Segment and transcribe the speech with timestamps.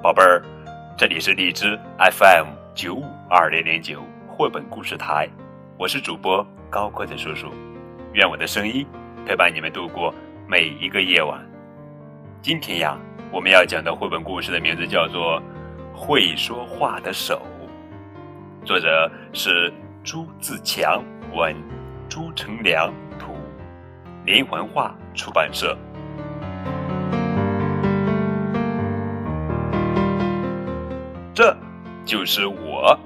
[0.00, 0.40] 宝贝儿，
[0.96, 5.28] 这里是荔枝 FM 九五二零零九绘本故事台，
[5.76, 7.52] 我是主播高个子叔叔，
[8.12, 8.86] 愿我的声音
[9.26, 10.14] 陪伴你们度过
[10.46, 11.44] 每一个夜晚。
[12.40, 12.96] 今天呀，
[13.32, 15.42] 我们要讲的绘本故事的名字叫做
[15.96, 17.42] 《会说话的手》，
[18.64, 19.72] 作者是
[20.04, 21.02] 朱自强，
[21.34, 21.56] 文
[22.08, 23.34] 朱成良，图
[24.24, 25.76] 连环画出版社。
[32.08, 32.98] 就是我。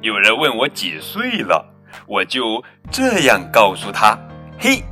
[0.00, 1.66] 有人问我几岁了，
[2.06, 4.16] 我就这样告诉他
[4.56, 4.84] ：“嘿，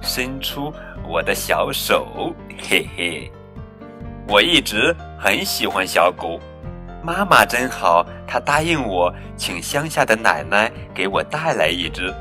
[0.00, 0.72] 伸出
[1.08, 3.32] 我的小手，嘿嘿。”
[4.30, 6.38] 我一直很喜欢小狗，
[7.02, 12.14] 妈妈真好，她答应我请乡下的奶奶给我带来一只。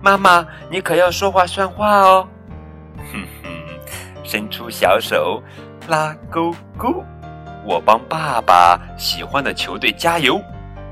[0.00, 2.28] 妈妈，你可要说话算话哦。
[3.12, 3.50] 哼哼，
[4.22, 5.42] 伸出小手，
[5.88, 7.02] 拉勾勾。
[7.64, 10.40] 我帮爸爸喜欢的球队加油，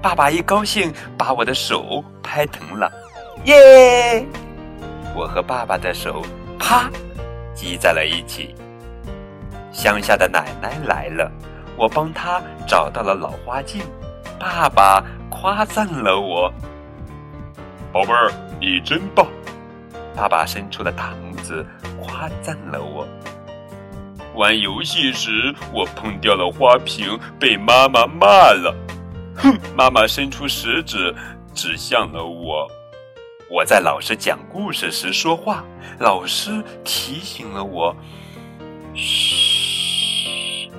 [0.01, 2.91] 爸爸一高兴把我的手拍疼了，
[3.45, 4.25] 耶！
[5.15, 6.23] 我和爸爸的手
[6.59, 6.91] 啪
[7.55, 8.55] 挤在了一起。
[9.71, 11.31] 乡下的奶奶来了，
[11.77, 13.83] 我帮她找到了老花镜，
[14.39, 16.51] 爸爸夸赞了我，
[17.93, 19.27] 宝贝儿，你真棒！
[20.17, 21.67] 爸爸伸出了大拇指
[22.03, 23.07] 夸赞了我。
[24.35, 28.75] 玩游戏时，我碰掉了花瓶，被妈妈骂了。
[29.37, 29.59] 哼！
[29.77, 31.15] 妈妈伸出食指
[31.55, 32.67] 指向了我。
[33.51, 35.63] 我在老师讲故事时说话，
[35.99, 37.95] 老师提醒了我。
[38.95, 40.71] 嘘！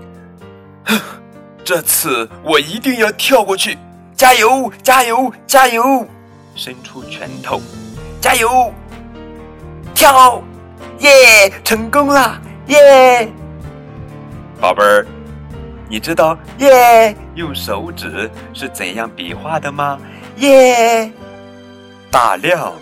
[1.63, 3.77] 这次我一定要跳过去！
[4.15, 4.71] 加油！
[4.81, 5.31] 加油！
[5.45, 6.07] 加油！
[6.55, 7.61] 伸出拳头！
[8.19, 8.73] 加油！
[9.93, 10.41] 跳！
[10.99, 11.51] 耶！
[11.63, 12.41] 成功了！
[12.67, 13.31] 耶！
[14.59, 15.05] 宝贝儿，
[15.89, 19.99] 你知道“耶”用手指是怎样比划的吗？
[20.37, 21.11] 耶！
[22.09, 22.73] 大亮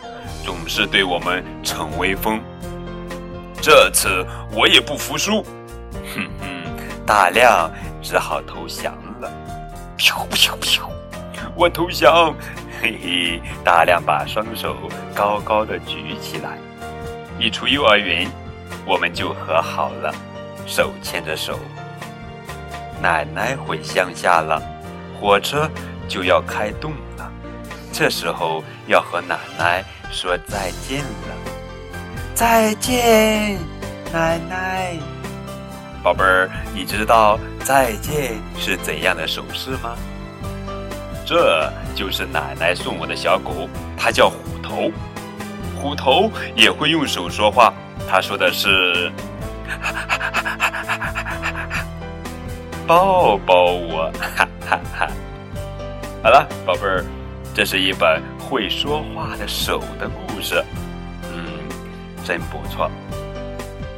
[0.45, 2.39] 总是对我们逞威风，
[3.61, 5.41] 这次我也不服输。
[6.13, 6.47] 哼哼，
[7.05, 7.71] 大亮
[8.01, 9.31] 只好投降了。
[9.97, 10.89] 飘飘飘！
[11.55, 12.33] 我投降。
[12.81, 14.75] 嘿嘿，大亮把双手
[15.13, 16.57] 高高的举起来。
[17.39, 18.27] 一出幼儿园，
[18.85, 20.13] 我们就和好了。
[20.66, 21.59] 手牵着手，
[23.01, 24.61] 奶奶回乡下了，
[25.19, 25.69] 火车
[26.07, 27.31] 就要开动了。
[27.91, 31.35] 这时候要和奶奶说再见了，
[32.33, 33.57] 再见，
[34.13, 34.97] 奶奶。
[36.01, 39.95] 宝贝儿，你知道再见是怎样的手势吗？
[41.25, 44.91] 这就是奶奶送我的小狗，它叫虎头。
[45.79, 47.73] 虎头也会用手说话，
[48.09, 49.11] 它说的是。
[52.91, 55.07] 抱抱我，哈哈哈！
[56.22, 57.06] 好了，宝贝儿，
[57.56, 60.62] 这是一本会说话的手的故事，
[61.31, 61.69] 嗯，
[62.25, 62.91] 真不错。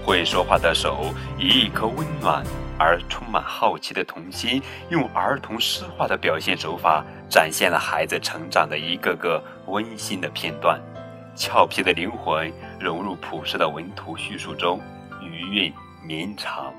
[0.05, 2.43] 会说话的手，以一颗温暖
[2.77, 10.79] 而充满好奇的童心，用儿童诗化的表现手法，展现了孩子成长的一个个温馨的片段。
[11.35, 14.79] 俏皮的灵魂融入朴实的文图叙述中。
[15.19, 15.73] 余韵
[16.05, 16.71] 绵长。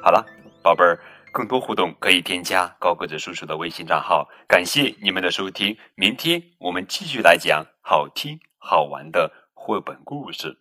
[0.00, 0.24] 好了，
[0.62, 0.96] 宝贝儿，
[1.38, 4.28] 更多互动可以添加高个子叔叔的微信账号。
[4.48, 10.58] 感谢你们的收听，明天我们继续来讲好听好玩的绘本故事，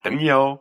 [0.00, 0.58] 等你哦。